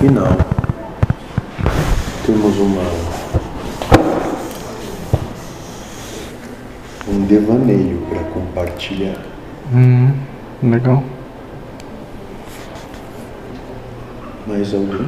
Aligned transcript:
final, 0.00 0.34
temos 2.24 2.56
uma 2.56 2.82
um 7.08 7.20
devaneio 7.26 7.98
para 8.08 8.20
compartilhar. 8.32 9.18
Hum, 9.74 10.12
legal. 10.62 11.04
Mais 14.46 14.72
alguém 14.72 15.06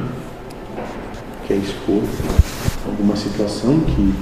quer 1.47 1.55
expor 1.55 2.03
alguma 2.85 3.15
situação 3.15 3.79
que 3.79 4.13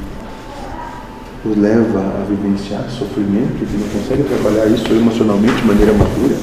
o 1.44 1.60
leva 1.60 2.00
a 2.00 2.26
vivenciar 2.30 2.84
sofrimento, 2.90 3.66
que 3.66 3.78
não 3.78 3.90
consegue 3.90 4.24
trabalhar 4.24 4.68
isso 4.68 4.88
emocionalmente 4.94 5.56
de 5.56 5.66
maneira 5.66 5.92
madura? 5.92 6.36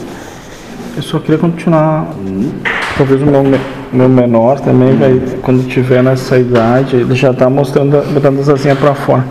Eu 0.97 1.03
só 1.03 1.19
queria 1.19 1.39
continuar. 1.39 2.15
Hum. 2.17 2.53
Talvez 2.97 3.23
o 3.23 3.27
meu, 3.27 3.45
me- 3.45 3.78
meu 3.93 4.09
menor 4.09 4.61
também 4.61 4.97
vai, 4.97 5.21
quando 5.43 5.67
tiver 5.69 6.03
nessa 6.03 6.39
idade, 6.39 6.97
ele 6.97 7.15
já 7.15 7.31
está 7.31 7.49
mostrando, 7.49 8.03
botando 8.13 8.41
as 8.41 8.49
asinhas 8.49 8.79
para 8.79 8.95
fora. 8.95 9.25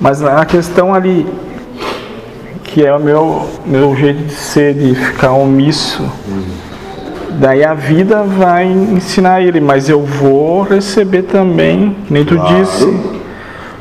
Mas 0.00 0.22
a 0.22 0.44
questão 0.44 0.92
ali, 0.94 1.26
que 2.64 2.84
é 2.84 2.94
o 2.94 2.98
meu, 3.00 3.48
meu 3.64 3.94
jeito 3.96 4.24
de 4.24 4.32
ser, 4.32 4.74
de 4.74 4.94
ficar 4.94 5.32
omisso, 5.32 6.02
daí 7.38 7.64
a 7.64 7.74
vida 7.74 8.22
vai 8.22 8.66
ensinar 8.66 9.40
ele, 9.40 9.60
mas 9.60 9.88
eu 9.88 10.02
vou 10.02 10.62
receber 10.62 11.22
também, 11.22 11.96
nem 12.10 12.24
tu 12.24 12.36
Claro. 12.36 12.56
disse, 12.56 13.00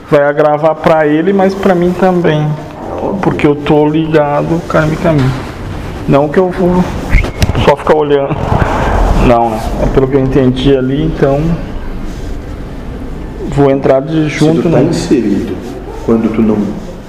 vai 0.09 0.23
agravar 0.23 0.76
para 0.76 1.08
ele, 1.08 1.34
mas 1.34 1.53
para 1.53 1.73
mim 1.73 1.94
também, 2.00 2.48
porque 3.22 3.45
eu 3.45 3.56
tô 3.56 3.88
ligado 3.88 4.62
karmicamente. 4.70 5.34
Não 6.08 6.30
que 6.30 6.38
eu 6.38 6.50
vou 6.52 6.84
só 7.67 7.76
ficar 7.76 7.95
olhando. 7.95 8.36
Não, 9.28 9.50
né? 9.50 9.60
É 9.84 9.86
pelo 9.88 10.08
que 10.08 10.16
eu 10.16 10.22
entendi 10.22 10.76
ali, 10.76 11.04
então 11.04 11.42
vou 13.50 13.72
entrar 13.72 14.02
de 14.02 14.23
Se 14.30 14.38
junto 14.39 14.62
tu 14.64 14.67
está 14.67 14.80
né? 14.80 14.84
inserido 14.89 15.56
quando 16.06 16.31
tu 16.34 16.42
não 16.42 16.58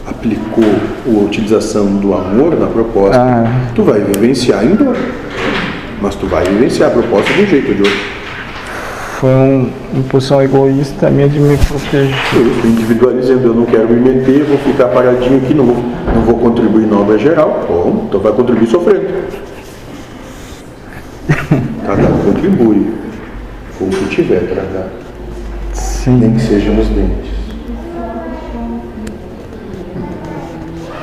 aplicou 0.06 0.64
a 1.06 1.24
utilização 1.24 1.86
do 1.96 2.14
amor 2.14 2.58
na 2.58 2.66
proposta, 2.66 3.18
Ah. 3.20 3.44
tu 3.74 3.82
vai 3.82 4.00
vivenciar 4.00 4.64
em 4.64 4.74
dor. 4.74 4.96
Mas 6.00 6.14
tu 6.14 6.26
vai 6.26 6.44
vivenciar 6.44 6.88
a 6.90 6.92
proposta 6.92 7.32
de 7.32 7.42
um 7.42 7.46
jeito 7.46 7.68
ou 7.68 7.74
de 7.74 7.82
outro. 7.82 7.98
Foi 9.18 9.30
um- 9.30 9.70
uma 9.94 10.02
posição 10.10 10.42
egoísta 10.42 11.10
minha 11.10 11.26
de 11.28 11.38
me 11.40 11.56
proteger. 11.56 12.14
Eu 12.34 12.46
estou 12.48 12.70
individualizando, 12.70 13.46
eu 13.48 13.54
não 13.54 13.64
quero 13.64 13.88
me 13.88 14.00
meter, 14.00 14.44
vou 14.44 14.58
ficar 14.58 14.88
paradinho 14.88 15.38
aqui, 15.38 15.54
não 15.54 15.64
vou, 15.64 15.76
não 16.14 16.22
vou 16.22 16.36
contribuir 16.38 16.86
na 16.86 16.98
obra 16.98 17.18
geral. 17.18 17.64
Bom, 17.66 18.04
então 18.08 18.20
vai 18.20 18.32
contribuir 18.32 18.66
sofrendo. 18.68 19.06
Cada 21.86 22.08
um 22.08 22.18
contribui 22.24 22.92
com 23.78 23.84
o 23.84 23.90
que 23.90 24.08
tiver 24.08 24.40
para 24.48 24.62
dar, 24.62 24.88
nem 26.06 26.20
Sim, 26.20 26.34
que 26.34 26.40
sejam 26.40 26.78
os 26.78 26.88
dentes. 26.88 27.36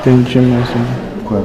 entendi 0.00 0.38
mesmo. 0.38 1.13